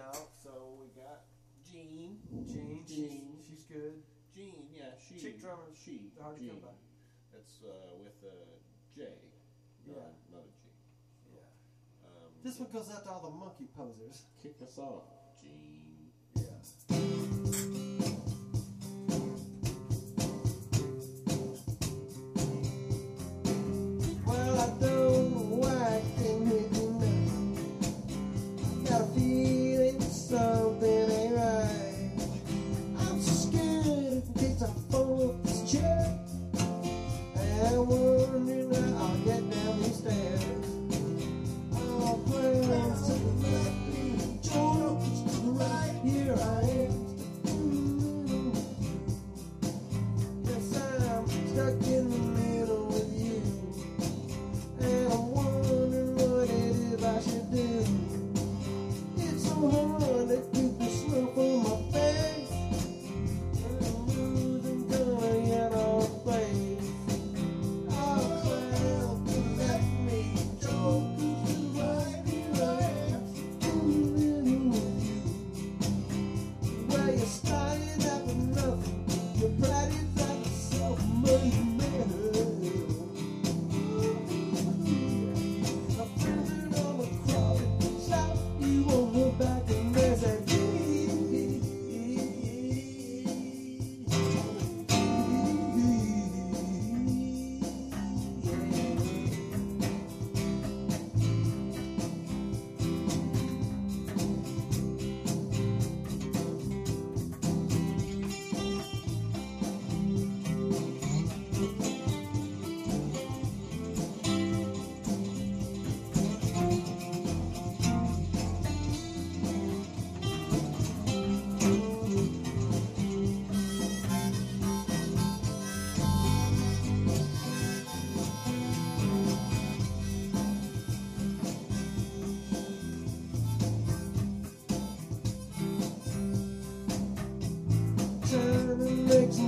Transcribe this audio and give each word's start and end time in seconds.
out, 0.00 0.32
so 0.42 0.80
we 0.80 0.88
got 0.96 1.28
Jean. 1.64 2.18
Jean. 2.46 2.84
Jean. 2.88 3.36
She's, 3.38 3.46
she's 3.46 3.64
good. 3.68 4.02
Jean, 4.34 4.66
yeah, 4.72 4.96
she. 4.96 5.20
Chick 5.20 5.40
drummer. 5.40 5.70
She. 5.74 6.12
Hard 6.20 6.38
to 6.38 6.42
come 6.46 6.60
by. 6.60 6.74
That's 7.32 7.62
uh, 7.62 7.98
with 8.02 8.18
a 8.26 8.36
J, 8.96 9.06
yeah. 9.86 10.10
not 10.32 10.42
a 10.42 10.52
G. 10.58 10.66
Yeah. 11.30 11.46
Um, 12.04 12.30
this 12.42 12.58
one 12.58 12.70
goes 12.72 12.90
out 12.90 13.04
to 13.04 13.10
all 13.10 13.22
the 13.22 13.30
monkey 13.30 13.68
posers. 13.76 14.26
Kick 14.42 14.56
us 14.62 14.78
off, 14.78 15.04
Jean. 15.40 15.79
So 30.30 30.69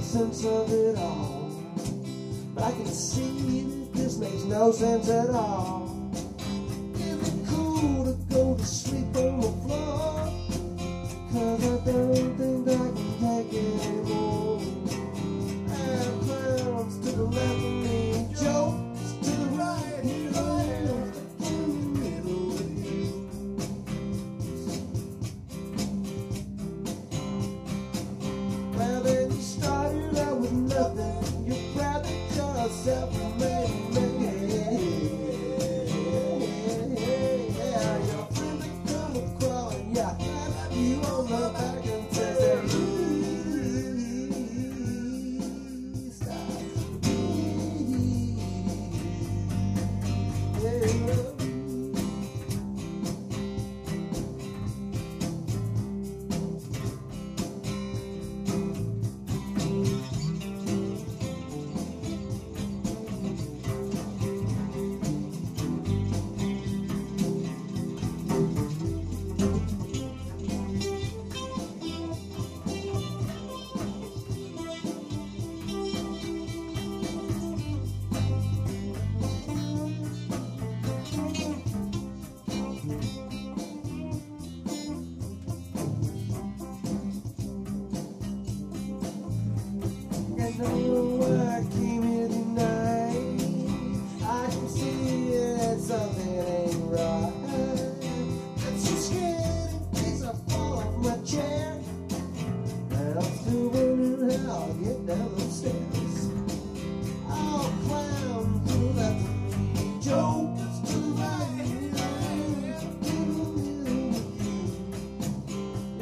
sense 0.03 0.45
of 0.45 0.71
it 0.73 0.99
all. 0.99 1.51
But 2.55 2.65
I 2.65 2.73
can 2.73 2.87
see 2.87 3.89
this 3.95 4.19
makes 4.19 4.45
no 4.45 4.73
sense 4.73 5.09
at 5.09 5.31
all. 5.31 5.82
love. 51.01 51.42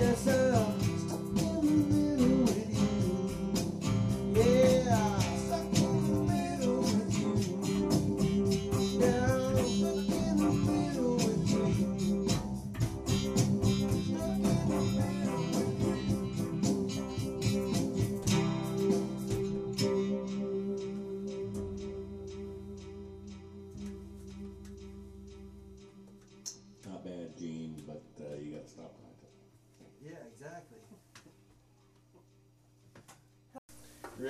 Yes, 0.00 0.24
sir. 0.24 0.39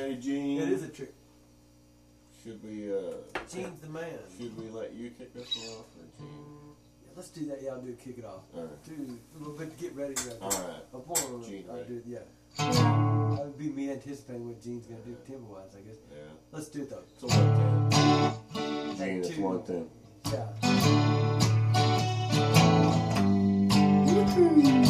Granny 0.00 0.16
Jean. 0.16 0.62
It 0.62 0.68
is 0.70 0.82
a 0.82 0.88
trick. 0.88 1.12
Should 2.42 2.64
we? 2.64 2.90
Uh, 2.90 3.12
Gene's 3.52 3.80
the 3.82 3.88
man. 3.88 4.18
Should 4.38 4.56
we 4.56 4.70
let 4.70 4.94
you 4.94 5.10
kick 5.10 5.34
this 5.34 5.54
one 5.56 5.66
off, 5.76 5.84
or 5.98 6.06
Gene? 6.18 6.28
Yeah, 7.04 7.10
let's 7.16 7.28
do 7.28 7.44
that. 7.46 7.60
Yeah, 7.62 7.72
I'll 7.72 7.82
do 7.82 7.92
kick 8.02 8.16
it 8.16 8.24
off. 8.24 8.44
All 8.54 8.62
right. 8.62 8.84
Do 8.84 9.18
a 9.36 9.38
little 9.38 9.58
bit 9.58 9.76
to 9.76 9.84
get 9.84 9.94
ready. 9.94 10.14
Right? 10.14 10.38
All 10.40 10.48
right. 10.48 10.82
I'll 10.94 11.00
pour. 11.00 11.16
Gene, 11.44 11.66
I'll 11.68 11.76
right? 11.76 11.86
do 11.86 12.02
yeah. 12.06 12.20
That 12.56 13.44
would 13.44 13.58
be 13.58 13.68
me 13.68 13.90
anticipating 13.90 14.48
what 14.48 14.62
Gene's 14.62 14.86
gonna 14.86 15.02
do 15.02 15.14
timber 15.26 15.52
wise, 15.52 15.76
I 15.76 15.80
guess. 15.80 15.98
Yeah. 16.10 16.32
Let's 16.50 16.68
do 16.68 16.80
it 16.80 16.88
though. 16.88 17.04
So 17.18 17.26
one 17.28 17.90
ten. 17.90 18.96
Gene, 18.96 19.22
it's 19.22 19.36
one 19.36 19.62
ten. 19.64 19.86
Yeah. 20.32 20.48
Woo-hoo. 24.06 24.89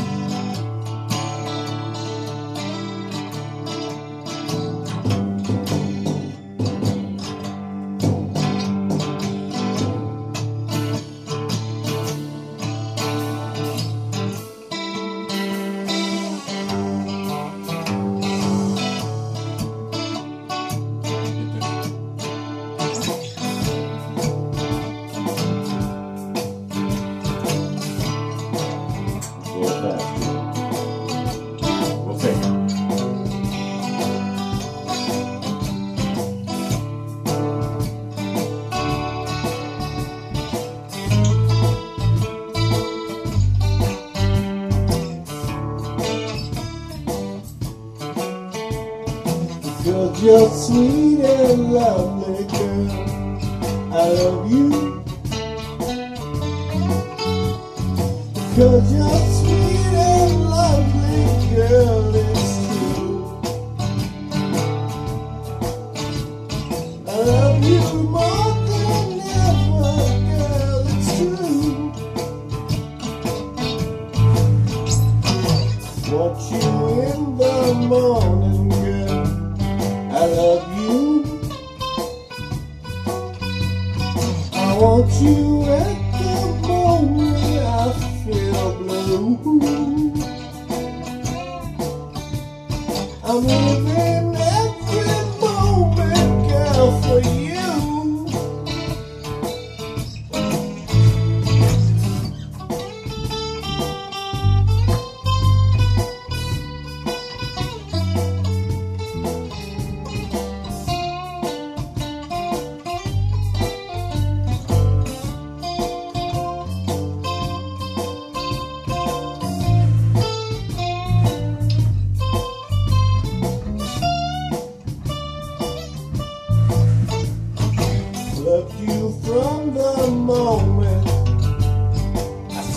Because 50.71 51.00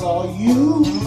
saw 0.04 0.26
you. 0.38 1.03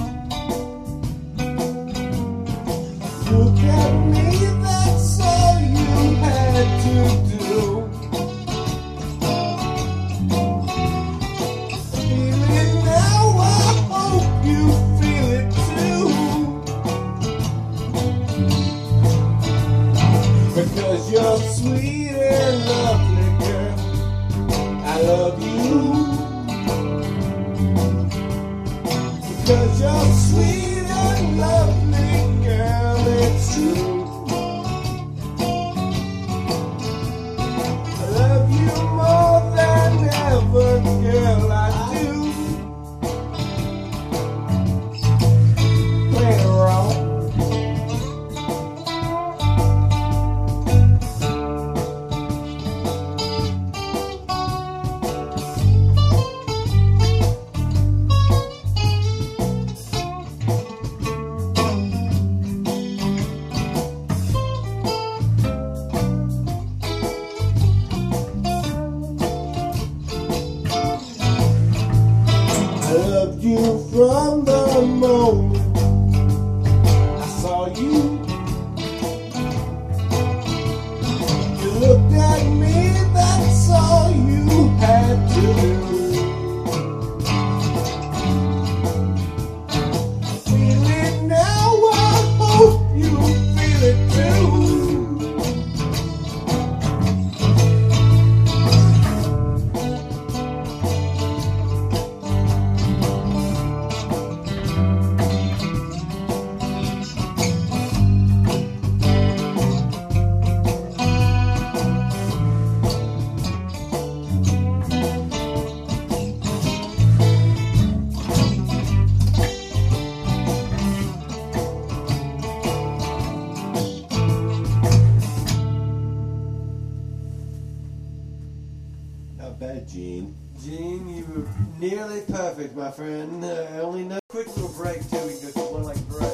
Not 129.59 129.69
bad, 129.69 129.89
Gene. 129.89 130.35
Gene, 130.63 131.09
you 131.09 131.25
were 131.25 131.49
nearly 131.79 132.21
perfect, 132.31 132.77
my 132.77 132.91
friend. 132.91 133.43
Uh, 133.43 133.67
only 133.81 134.05
no 134.05 134.19
quick 134.29 134.49
little 134.49 134.69
break 134.77 135.01
too. 135.09 135.17
We 135.27 135.39
can 135.39 135.51
go 135.51 135.67
to 135.67 135.73
one 135.73 135.83
like 135.85 136.09
break. 136.09 136.29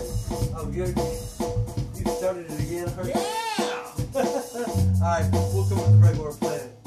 Oh, 0.57 0.67
good. 0.67 0.97
You 1.95 2.17
started 2.17 2.51
it 2.51 2.61
again, 2.61 2.89
Herc? 2.89 3.07
Yeah! 3.07 3.23
All 4.17 5.03
right, 5.03 5.29
we'll 5.33 5.69
come 5.69 5.79
with 5.79 5.93
the 5.93 5.99
break 6.01 6.17
while 6.17 6.25
we're 6.25 6.33
playing. 6.33 6.82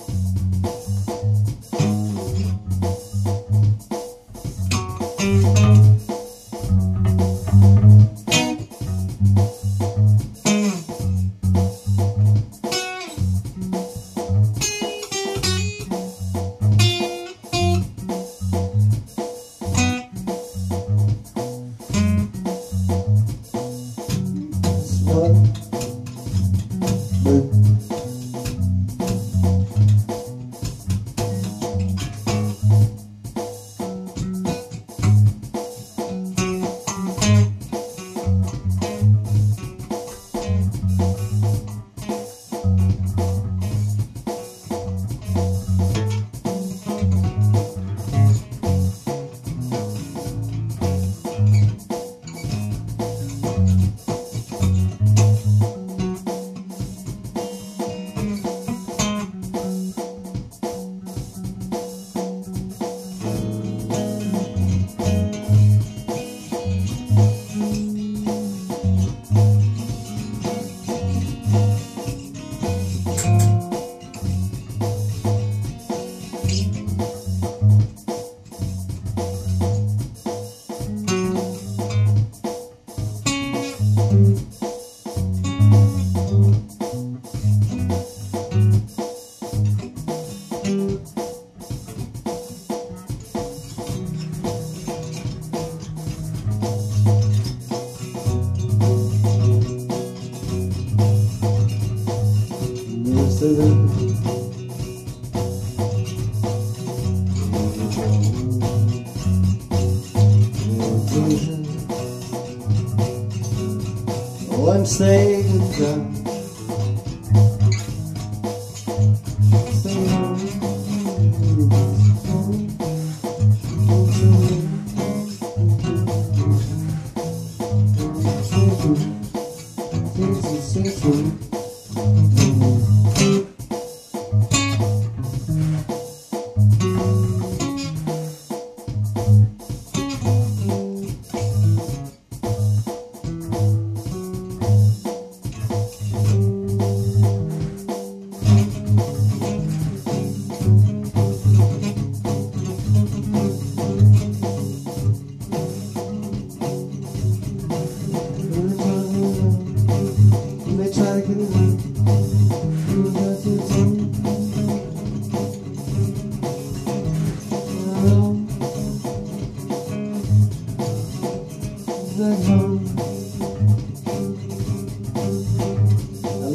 Once 114.65 114.97
they 114.97 115.43
get 115.43 115.77
done. 115.77 116.14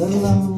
A 0.01 0.50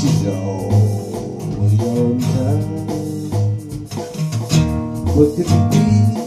she's 0.00 0.26
always 0.28 1.80
on 1.80 2.18
time. 2.20 2.86
What 5.14 5.36
could 5.36 5.46
it 5.46 5.70
be? 5.70 6.19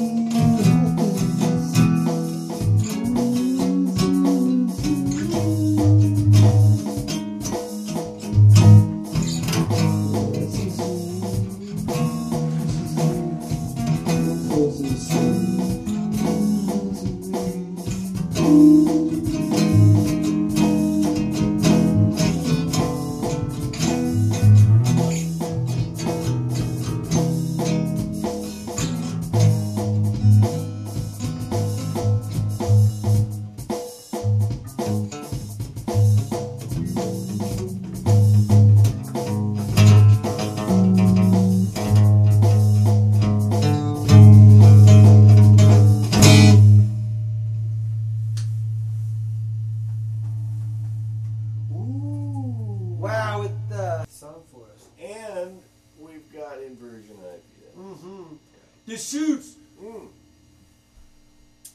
Deschutes. 58.88 59.56
Mm. 59.82 60.08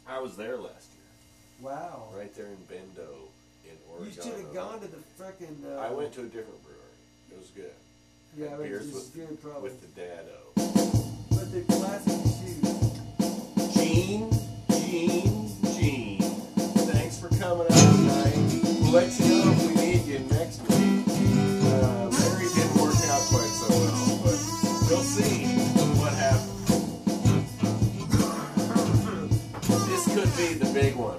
I 0.07 0.20
was 0.20 0.37
there 0.37 0.57
last 0.57 0.87
year, 0.94 1.70
Wow. 1.70 2.04
right 2.16 2.35
there 2.35 2.46
in 2.46 2.57
Bendo, 2.68 3.28
in 3.64 3.76
Oregon. 3.90 4.07
You 4.14 4.22
should 4.22 4.33
have 4.40 4.54
gone 4.54 4.81
to 4.81 4.88
the 4.88 4.96
frickin' 5.18 5.64
Uh, 5.66 5.78
I 5.81 5.90
went 5.90 6.12
to 6.14 6.20
a 6.20 6.24
different 6.24 6.62
brewery. 6.62 6.78
It 7.31 7.38
was 7.38 7.48
good. 7.50 7.72
Yeah, 8.37 8.48
but 8.57 8.62
beers 8.64 8.92
with, 8.92 9.14
good 9.14 9.40
probably. 9.42 9.70
with 9.70 9.81
the 9.81 10.00
Dado. 10.00 10.52
but 11.31 11.52
the 11.52 11.62
classic 11.62 12.22
shoots. 12.38 13.74
Gene, 13.74 14.31
Gene, 14.70 15.50
Gene. 15.76 16.20
Thanks 16.92 17.18
for 17.18 17.28
coming 17.28 17.66
out 17.70 17.96
tonight. 17.96 18.62
We'll 18.81 18.92
let 18.92 19.18
you 19.20 19.28
know 19.28 19.38
big 30.80 30.94
one 30.94 31.17